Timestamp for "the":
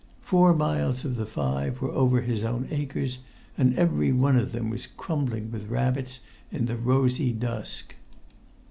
1.15-1.27, 6.65-6.75